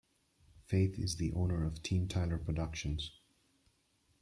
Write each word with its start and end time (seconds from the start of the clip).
Faith 0.65 0.97
is 0.97 1.17
the 1.17 1.31
owner 1.33 1.63
of 1.63 1.83
Team 1.83 2.07
Tyler 2.07 2.39
Productions. 2.39 3.19